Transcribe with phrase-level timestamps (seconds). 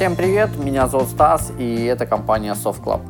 [0.00, 3.02] Всем привет, меня зовут Стас, и это компания Soft Club.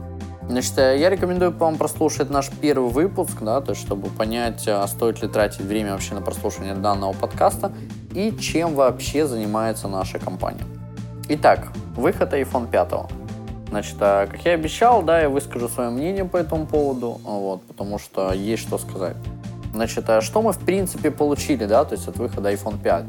[0.48, 4.84] Значит, э, я рекомендую вам прослушать наш первый выпуск, да, то есть, чтобы понять, а,
[4.88, 7.70] стоит ли тратить время вообще на прослушивание данного подкаста
[8.12, 10.64] и чем вообще занимается наша компания.
[11.28, 13.08] Итак, выход iPhone 5.
[13.68, 18.00] Значит, а, как я обещал, да, я выскажу свое мнение по этому поводу, вот, потому
[18.00, 19.14] что есть что сказать.
[19.72, 23.04] Значит, что мы в принципе получили, да, то есть от выхода iPhone 5?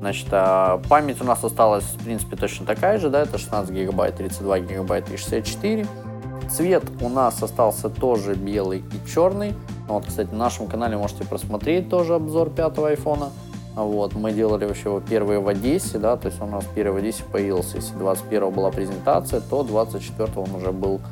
[0.00, 4.16] Значит, а, память у нас осталась, в принципе, точно такая же, да, это 16 гигабайт,
[4.16, 5.86] 32 гигабайта и 64.
[6.50, 9.54] Цвет у нас остался тоже белый и черный.
[9.86, 13.28] Ну, вот, кстати, на нашем канале можете просмотреть тоже обзор пятого айфона.
[13.76, 16.94] Вот, мы делали вообще его первые в Одессе, да, то есть он у нас первый
[16.94, 17.76] в Одессе появился.
[17.76, 21.02] Если 21 была презентация, то 24 он уже был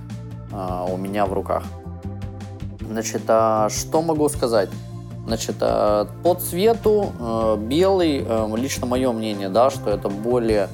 [0.50, 1.62] а, у меня в руках.
[2.80, 4.70] Значит, а что могу сказать?
[5.28, 10.68] Значит, э, по цвету э, белый, э, лично мое мнение, да, что это более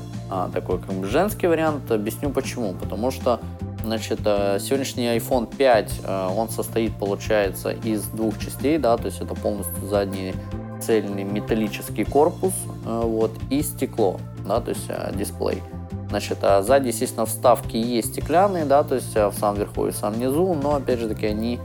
[0.52, 1.90] такой как бы женский вариант.
[1.90, 2.72] Объясню почему.
[2.72, 3.40] Потому что
[3.84, 6.00] Значит, сегодняшний iPhone 5,
[6.34, 10.32] он состоит, получается, из двух частей, да, то есть это полностью задний
[10.80, 14.18] цельный металлический корпус, вот, и стекло,
[14.48, 15.62] да, то есть дисплей.
[16.08, 19.96] Значит, а сзади, естественно, вставки есть стеклянные, да, то есть в самом верху и в
[19.96, 21.60] самом низу, но, опять же таки, они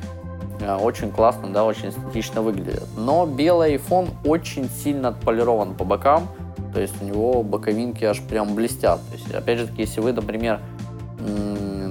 [0.62, 2.84] очень классно, да, очень эстетично выглядит.
[2.98, 6.28] Но белый iPhone очень сильно отполирован по бокам,
[6.74, 9.00] то есть у него боковинки аж прям блестят.
[9.10, 10.60] То есть, опять же таки, если вы, например,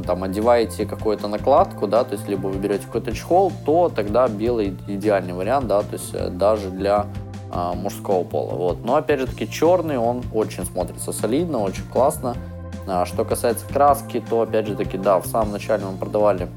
[0.08, 4.74] там одеваете какую-то накладку, да, то есть либо вы берете какой-то чехол, то тогда белый
[4.86, 7.04] идеальный вариант, да, то есть э, даже для
[7.50, 8.54] а, мужского пола.
[8.54, 8.84] Вот.
[8.84, 12.36] Но опять же таки черный, он очень смотрится солидно, очень классно.
[12.86, 16.48] А, что касается краски, то опять же таки, да, в самом начале мы продавали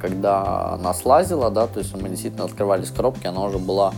[0.00, 3.92] когда она слазила, да, то есть мы действительно открывались коробки, она уже была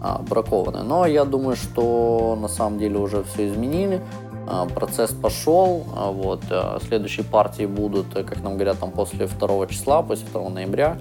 [0.00, 0.82] а, бракованная.
[0.82, 4.02] Но я думаю, что на самом деле уже все изменили,
[4.48, 6.42] а, процесс пошел, вот,
[6.86, 10.98] следующие партии будут, как нам говорят, там после 2 числа, после 2 ноября,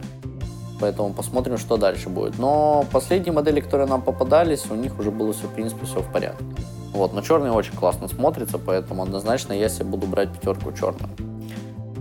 [0.79, 2.37] поэтому посмотрим, что дальше будет.
[2.37, 6.11] Но последние модели, которые нам попадались, у них уже было все, в принципе, все в
[6.11, 6.45] порядке.
[6.93, 11.09] Вот, но черный очень классно смотрится, поэтому однозначно я себе буду брать пятерку черную.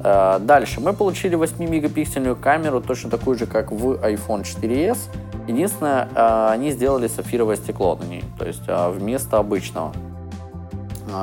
[0.03, 4.99] Э, дальше мы получили 8-мегапиксельную камеру, точно такую же, как в iPhone 4s.
[5.47, 9.93] Единственное, э, они сделали сапфировое стекло на ней, то есть э, вместо обычного.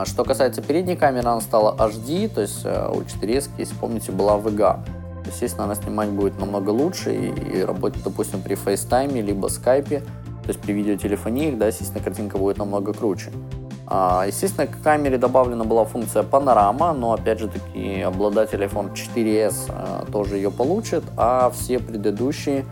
[0.04, 4.82] Что касается передней камеры, она стала HD, то есть у 4s, если помните, была VGA.
[5.26, 10.48] Естественно, она снимать будет намного лучше и, и работать, допустим, при FaceTime, либо Skype, то
[10.48, 13.32] есть при видеотелефонии, да, естественно, картинка будет намного круче.
[13.90, 19.56] А, естественно, к камере добавлена была функция панорама, но опять же таки обладатель iPhone 4s
[19.70, 22.66] а, тоже ее получит, а все предыдущие,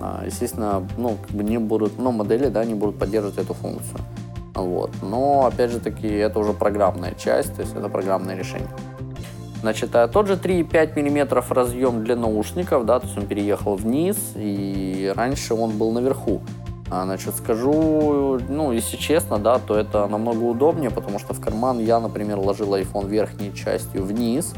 [0.00, 4.00] а, естественно, ну, как бы не будут, ну, модели, да, не будут поддерживать эту функцию.
[4.54, 4.90] Вот.
[5.02, 8.70] Но, опять же таки, это уже программная часть, то есть это программное решение.
[9.60, 15.12] Значит, тот же 3,5 мм разъем для наушников, да, то есть он переехал вниз, и
[15.14, 16.40] раньше он был наверху.
[16.90, 21.78] А, значит, скажу, ну, если честно, да, то это намного удобнее, потому что в карман
[21.78, 24.54] я, например, ложил iPhone верхней частью вниз,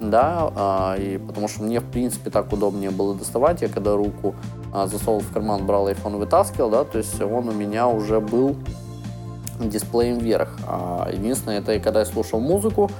[0.00, 3.62] да, а, и потому что мне, в принципе, так удобнее было доставать.
[3.62, 4.34] Я когда руку
[4.72, 8.56] а, засовывал в карман, брал iPhone, вытаскивал, да, то есть он у меня уже был
[9.60, 10.56] дисплеем вверх.
[10.66, 12.90] А, единственное, это когда я слушал музыку,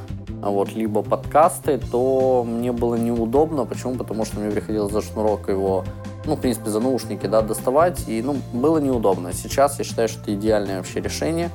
[0.43, 3.65] вот, либо подкасты, то мне было неудобно.
[3.65, 3.95] Почему?
[3.95, 5.85] Потому что мне приходилось за шнурок его
[6.27, 9.33] ну, в принципе, за наушники, да, доставать, и, ну, было неудобно.
[9.33, 11.51] Сейчас я считаю, что это идеальное вообще решение,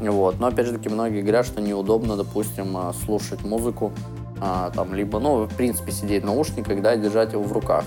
[0.00, 3.92] вот, но, опять же таки, многие говорят, что неудобно, допустим, а, слушать музыку,
[4.40, 7.84] а, там, либо, ну, в принципе, сидеть в наушниках, да, и держать его в руках.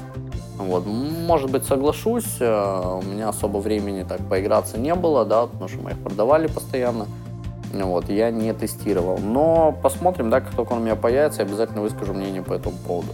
[0.58, 5.70] Вот, может быть, соглашусь, а, у меня особо времени так поиграться не было, да, потому
[5.70, 7.08] что мы их продавали постоянно,
[7.74, 9.18] вот, я не тестировал.
[9.18, 12.76] Но посмотрим, да, как только он у меня появится, я обязательно выскажу мнение по этому
[12.78, 13.14] поводу.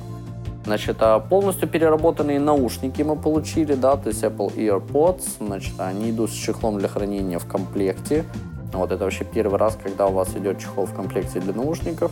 [0.68, 6.30] Значит, а полностью переработанные наушники мы получили, да, то есть Apple AirPods, значит, они идут
[6.30, 8.26] с чехлом для хранения в комплекте.
[8.74, 12.12] Вот это вообще первый раз, когда у вас идет чехол в комплекте для наушников.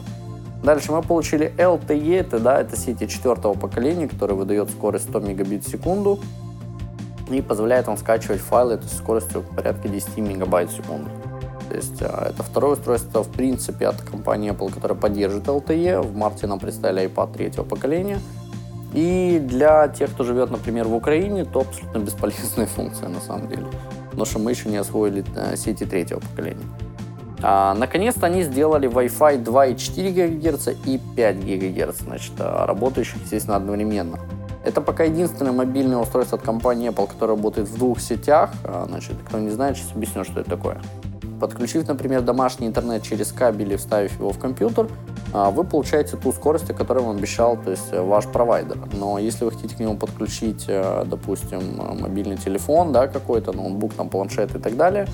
[0.63, 5.65] Дальше мы получили LTE, это, да, это сети четвертого поколения, который выдает скорость 100 мегабит
[5.65, 6.21] в секунду
[7.29, 11.09] и позволяет вам скачивать файлы есть скоростью порядка 10 мегабайт в секунду.
[11.67, 16.01] То есть а, это второе устройство, в принципе, от компании Apple, которое поддерживает LTE.
[16.01, 18.19] В марте нам представили iPad третьего поколения–
[18.95, 23.65] и для тех, кто живет, например, в Украине, то абсолютно бесполезная функция на самом деле.
[24.05, 26.63] Потому что мы еще не освоили э, сети третьего поколения.
[27.41, 34.17] А, наконец-то они сделали Wi-Fi 2,4 ГГц и 5 ГГц, значит, а, работающих, естественно, одновременно.
[34.63, 38.51] Это пока единственное мобильное устройство от компании Apple, которое работает в двух сетях.
[38.63, 40.79] А, значит, кто не знает, сейчас объясню, что это такое.
[41.39, 44.87] Подключив, например, домашний интернет через кабель и вставив его в компьютер,
[45.33, 48.77] а, вы получаете ту скорость, о которой вам обещал то есть, ваш провайдер.
[48.93, 50.67] Но если вы хотите к нему подключить,
[51.05, 55.07] допустим, мобильный телефон да, какой-то, ноутбук, там, планшет и так далее,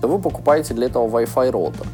[0.00, 1.86] то вы покупаете для этого Wi-Fi роутер.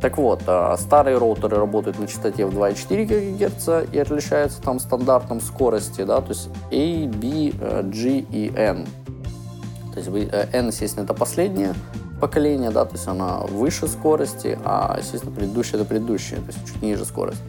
[0.00, 0.42] Так вот,
[0.78, 6.30] старые роутеры работают на частоте в 2,4 ГГц и отличаются там стандартом скорости, да, то
[6.30, 7.52] есть A, B,
[7.84, 8.84] G и N.
[9.94, 10.08] То есть
[10.52, 11.74] N, естественно, это последнее
[12.22, 16.80] поколение, да, то есть она выше скорости, а, естественно, предыдущее это предыдущее, то есть чуть
[16.80, 17.42] ниже скорость.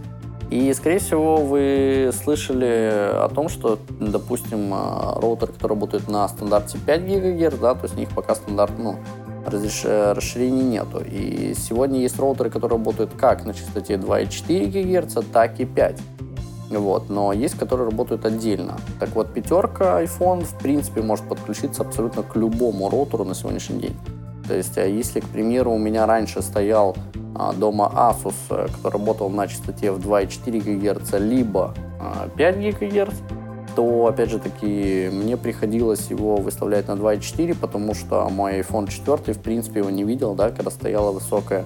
[0.50, 7.02] И, скорее всего, вы слышали о том, что, допустим, роутер, который работает на стандарте 5
[7.06, 8.96] ГГц, да, то есть у них пока стандарт, ну,
[9.46, 9.86] разреш...
[9.86, 11.04] расширений нету.
[11.06, 16.00] И сегодня есть роутеры, которые работают как на частоте 2,4 ГГц, так и 5.
[16.72, 18.78] Вот, но есть, которые работают отдельно.
[19.00, 23.96] Так вот, пятерка iPhone, в принципе, может подключиться абсолютно к любому роутеру на сегодняшний день.
[24.54, 26.96] То есть, а если, к примеру, у меня раньше стоял
[27.34, 31.74] а, дома Asus, э, который работал на частоте в 2,4 ГГц, либо
[32.36, 33.16] 5 а, ГГц,
[33.76, 39.34] то, опять же таки, мне приходилось его выставлять на 2.4, потому что мой iPhone 4,
[39.34, 41.66] в принципе, его не видел, да, когда стояла высокая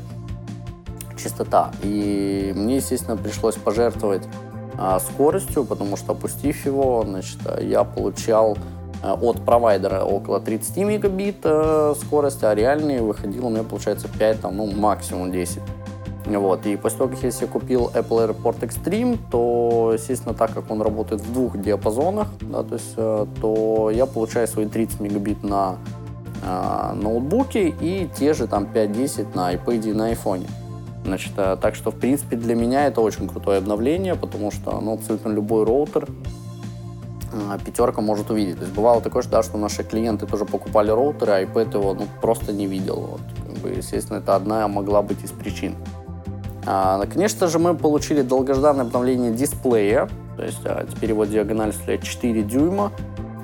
[1.22, 1.74] частота.
[1.84, 4.24] И мне, естественно, пришлось пожертвовать
[4.78, 8.58] а, скоростью, потому что, опустив его, значит, я получал
[9.04, 14.58] от провайдера около 30 мегабит а, скорости, а реальный выходил у меня, получается, 5, там,
[14.58, 15.62] ну, максимум 10.
[16.26, 16.66] Вот.
[16.66, 20.82] И после того, как я себе купил Apple AirPort Extreme, то, естественно, так как он
[20.82, 25.78] работает в двух диапазонах, да, то, есть, э, то я получаю свои 30 мегабит на
[26.44, 30.46] э, ноутбуке и те же там 5-10 на iPad и на iPhone.
[31.06, 34.96] Значит, э, так что, в принципе, для меня это очень крутое обновление, потому что ну,
[34.96, 36.37] абсолютно любой роутер э,
[37.64, 38.58] пятерка может увидеть.
[38.58, 41.94] То есть бывало такое, что, да, что наши клиенты тоже покупали роутеры, а iPad его
[41.94, 43.20] ну, просто не видел.
[43.62, 43.76] Вот.
[43.76, 45.76] Естественно, это одна могла быть из причин.
[46.66, 52.04] А, конечно же, мы получили долгожданное обновление дисплея, то есть а, теперь его диагональ составляет
[52.04, 52.92] 4 дюйма,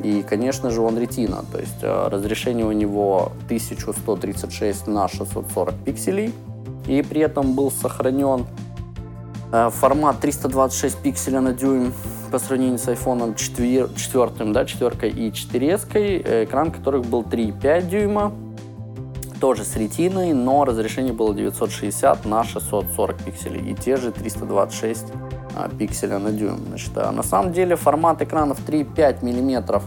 [0.03, 6.33] и, конечно же, он ретина, то есть а, разрешение у него 1136 на 640 пикселей,
[6.85, 8.45] и при этом был сохранен
[9.71, 11.93] формат 326 пикселей на дюйм
[12.31, 18.33] по сравнению с iPhone 4, 4, да, 4 и 4, экран которых был 3,5 дюйма,
[19.43, 25.03] тоже с ретиной, но разрешение было 960 на 640 пикселей и те же 326
[25.57, 26.59] а, пикселя на дюйм.
[26.69, 29.81] Значит, а на самом деле формат экранов 3,5 мм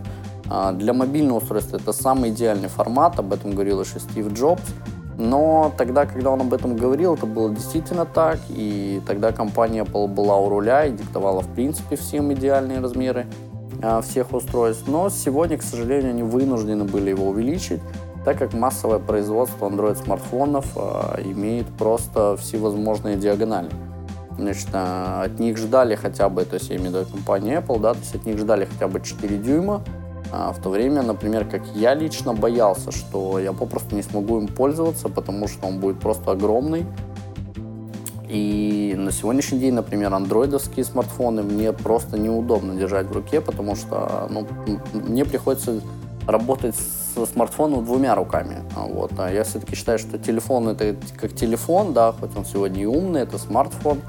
[0.50, 4.62] а, для мобильного устройства это самый идеальный формат, об этом говорил еще Стив Джобс.
[5.18, 10.08] Но тогда, когда он об этом говорил, это было действительно так, и тогда компания Apple
[10.08, 13.26] была у руля и диктовала в принципе всем идеальные размеры
[13.82, 14.84] а, всех устройств.
[14.86, 17.80] Но сегодня, к сожалению, они вынуждены были его увеличить
[18.26, 23.70] так как массовое производство Android-смартфонов э, имеет просто всевозможные диагонали.
[24.36, 27.78] Значит, э, от них ждали хотя бы, то есть я имею в виду компанию Apple,
[27.78, 29.95] да, то есть от них ждали хотя бы 4 дюйма, а
[30.32, 35.08] в то время, например, как я лично боялся, что я попросту не смогу им пользоваться,
[35.08, 36.86] потому что он будет просто огромный.
[38.28, 44.26] И на сегодняшний день, например, андроидовские смартфоны мне просто неудобно держать в руке, потому что
[44.30, 44.46] ну,
[44.92, 45.80] мне приходится
[46.26, 48.56] работать с смартфоном двумя руками.
[48.74, 49.12] Вот.
[49.18, 53.20] А я все-таки считаю, что телефон это как телефон, да, хоть он сегодня и умный,
[53.20, 54.00] это смартфон,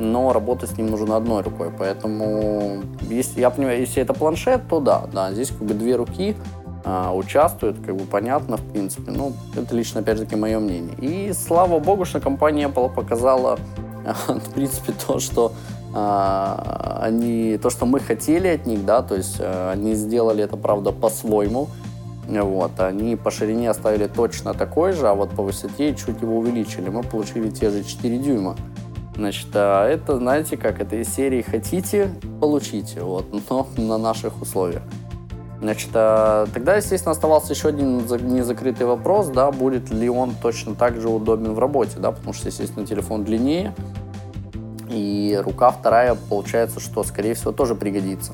[0.00, 1.70] но работать с ним нужно одной рукой.
[1.76, 6.36] Поэтому, если я понимаю, если это планшет, то да, да, здесь как бы две руки
[6.84, 9.12] а, участвуют, как бы понятно, в принципе.
[9.12, 10.94] Ну, это лично, опять же таки, мое мнение.
[10.98, 13.58] И слава богу, что компания Apple показала,
[14.28, 15.52] в принципе, то, что
[15.94, 20.56] а, они, то, что мы хотели от них, да, то есть э, они сделали это,
[20.56, 21.68] правда, по-своему,
[22.28, 26.88] вот, они по ширине оставили точно такой же, а вот по высоте чуть его увеличили.
[26.88, 28.56] Мы получили те же 4 дюйма.
[29.14, 34.82] Значит, а это, знаете, как это из серии «Хотите, получите», вот, но на наших условиях.
[35.60, 40.98] Значит, а тогда, естественно, оставался еще один незакрытый вопрос, да, будет ли он точно так
[41.00, 43.74] же удобен в работе, да, потому что, естественно, телефон длиннее,
[44.88, 48.32] и рука вторая, получается, что, скорее всего, тоже пригодится.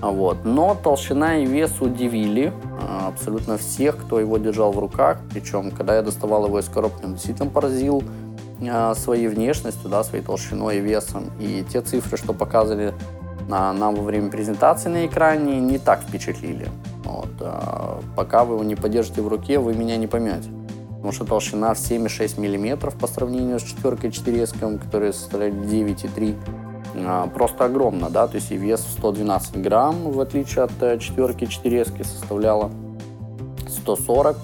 [0.00, 0.44] Вот.
[0.44, 5.18] Но толщина и вес удивили а, абсолютно всех, кто его держал в руках.
[5.30, 8.02] Причем, когда я доставал его из коробки, он действительно поразил
[8.94, 11.30] своей внешностью, да, своей толщиной и весом.
[11.38, 12.94] И те цифры, что показывали
[13.50, 16.68] а, нам во время презентации на экране, не так впечатлили.
[17.04, 17.30] Вот.
[18.16, 20.48] Пока вы его не подержите в руке, вы меня не поймете
[21.06, 26.34] потому что толщина в 7,6 мм по сравнению с четверкой 4S, которая составляет 9,3
[26.96, 30.98] а, просто огромно, да, то есть и вес в 112 грамм, в отличие от э,
[30.98, 32.72] четверки 4S составляла
[33.68, 34.36] 140.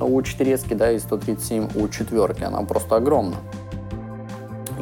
[0.00, 2.42] у 4 да, и 137 у четверки.
[2.42, 3.36] Она просто огромна.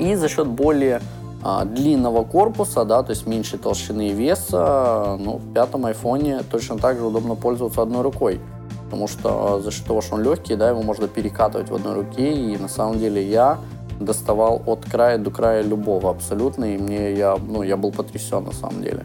[0.01, 1.01] И за счет более
[1.43, 6.79] а, длинного корпуса, да, то есть меньшей толщины и веса, ну, в пятом айфоне точно
[6.79, 8.41] так же удобно пользоваться одной рукой.
[8.85, 12.33] Потому что за счет того, что он легкий, да, его можно перекатывать в одной руке.
[12.33, 13.59] И на самом деле я
[14.01, 16.65] доставал от края до края любого абсолютно.
[16.65, 19.05] И мне я, ну, я был потрясен на самом деле.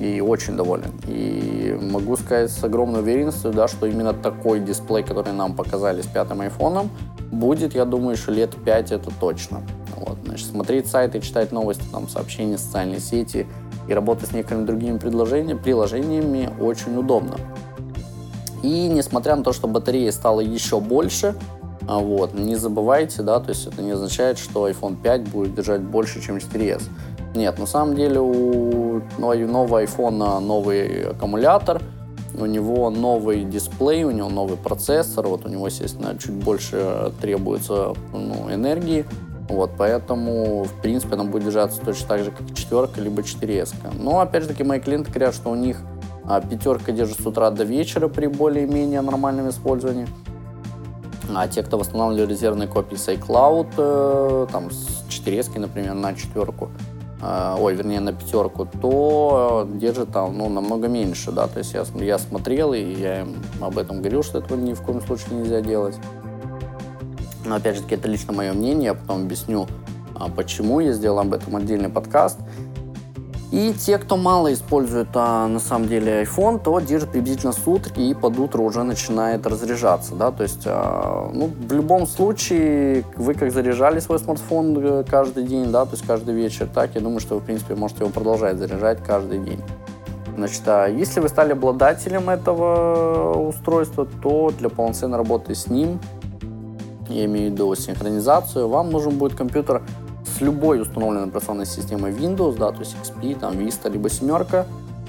[0.00, 0.92] И очень доволен.
[1.06, 6.06] И могу сказать с огромной уверенностью, да, что именно такой дисплей, который нам показали с
[6.06, 6.88] пятым айфоном,
[7.30, 9.60] будет, я думаю, еще лет пять это точно.
[9.98, 13.46] Вот, значит, смотреть сайты, читать новости, там, сообщения, социальные сети
[13.88, 17.36] и работать с некоторыми другими предложениями, приложениями очень удобно.
[18.62, 21.34] И несмотря на то, что батарея стала еще больше,
[21.86, 25.80] а, вот, не забывайте, да, то есть это не означает, что iPhone 5 будет держать
[25.80, 26.82] больше, чем 4s.
[27.34, 31.80] Нет, на самом деле у нового iPhone новый аккумулятор,
[32.38, 37.94] у него новый дисплей, у него новый процессор, вот у него, естественно, чуть больше требуется
[38.12, 39.04] ну, энергии,
[39.48, 43.74] вот, поэтому, в принципе, она будет держаться точно так же, как четверка, либо 4S.
[43.98, 45.78] Но, опять же таки, мои клиенты говорят, что у них
[46.24, 50.06] а, пятерка держит с утра до вечера при более-менее нормальном использовании.
[51.34, 56.70] А те, кто восстанавливали резервные копии с iCloud, э, там, с 4S, например, на четверку,
[57.22, 61.84] э, ой, вернее, на пятерку, то держит там, ну, намного меньше, да, то есть я,
[61.94, 65.60] я смотрел, и я им об этом говорил, что этого ни в коем случае нельзя
[65.60, 65.96] делать.
[67.48, 69.66] Но опять же таки, это лично мое мнение, я потом объясню,
[70.14, 72.38] а, почему я сделал об этом отдельный подкаст.
[73.50, 78.12] И те, кто мало использует а, на самом деле iPhone, то держит приблизительно сутки и
[78.12, 80.14] под утро уже начинает разряжаться.
[80.14, 80.30] Да?
[80.30, 85.72] То есть а, ну, в любом случае вы как заряжали свой смартфон э, каждый день,
[85.72, 88.58] да, то есть каждый вечер, так я думаю, что вы в принципе можете его продолжать
[88.58, 89.62] заряжать каждый день.
[90.36, 95.98] Значит, а если вы стали обладателем этого устройства, то для полноценной работы с ним
[97.08, 99.82] я имею в виду синхронизацию, вам нужен будет компьютер
[100.24, 104.66] с любой установленной операционной системой Windows, да, то есть XP, там, Vista, либо семерка.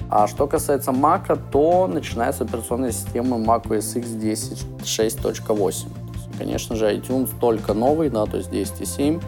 [0.08, 5.86] А что касается Mac, то начинается операционная система Mac OS X 10.6.8.
[6.36, 9.22] Конечно же, iTunes только новый, да, то есть 10.7.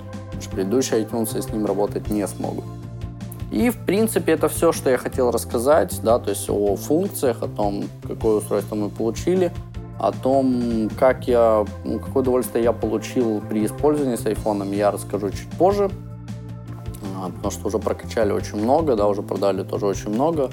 [0.50, 2.64] Предыдущий iTunes с ним работать не смогу.
[3.52, 7.49] И, в принципе, это все, что я хотел рассказать, да, то есть о функциях, о
[7.49, 9.52] том, какое устройство мы получили–
[10.02, 15.49] о том, как я, какое удовольствие я получил при использовании с айфоном, я расскажу чуть
[15.50, 15.88] позже,
[17.16, 20.50] а, потому что уже прокачали очень много, да, уже продали тоже очень много,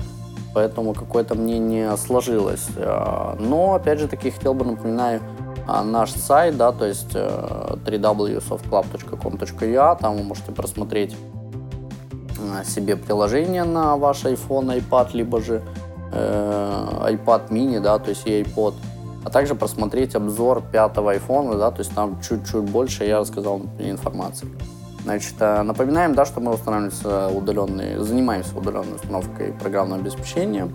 [0.54, 2.68] поэтому какое-то мнение сложилось.
[2.78, 5.20] А, но, опять же таки, хотел бы, напоминаю,
[5.66, 11.18] а, наш сайт, да, то есть э, www.softclub.com.ua, там вы можете просмотреть
[12.66, 15.64] себе приложение на ваш iPhone, iPad, либо же
[16.12, 18.76] э, iPad mini, да, то есть и iPod
[19.24, 24.48] а также просмотреть обзор пятого iPhone, да, то есть там чуть-чуть больше я рассказал информации.
[25.04, 30.70] Значит, э, напоминаем, да, что мы устанавливаемся удаленные, занимаемся удаленной установкой программного обеспечения.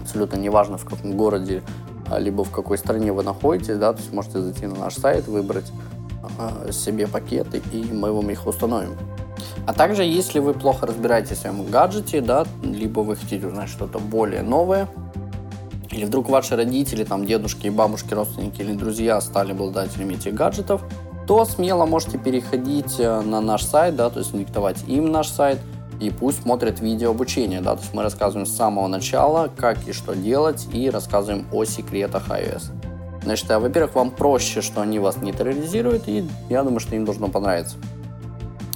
[0.00, 1.62] Абсолютно неважно, в каком городе,
[2.10, 5.28] а, либо в какой стране вы находитесь, да, то есть можете зайти на наш сайт,
[5.28, 5.70] выбрать
[6.38, 8.96] э, себе пакеты, и мы вам их установим.
[9.66, 13.98] А также, если вы плохо разбираетесь в своем гаджете, да, либо вы хотите узнать что-то
[13.98, 14.88] более новое,
[15.92, 20.82] или вдруг ваши родители, там, дедушки, бабушки, родственники или друзья стали обладателями этих гаджетов,
[21.26, 25.58] то смело можете переходить э, на наш сайт, да, то есть диктовать им наш сайт,
[26.00, 29.92] и пусть смотрят видео обучения, да, то есть мы рассказываем с самого начала, как и
[29.92, 32.72] что делать, и рассказываем о секретах iOS.
[33.22, 37.04] Значит, а, во-первых, вам проще, что они вас не терроризируют, и я думаю, что им
[37.04, 37.76] должно понравиться.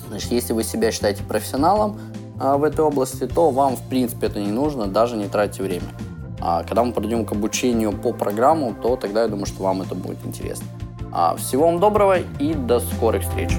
[0.08, 1.98] Значит, если вы себя считаете профессионалом
[2.38, 5.88] а, в этой области, то вам, в принципе, это не нужно, даже не тратьте время.
[6.48, 9.96] А когда мы пройдем к обучению по программу, то тогда я думаю, что вам это
[9.96, 10.68] будет интересно.
[11.10, 13.50] А всего вам доброго и до скорых встреч!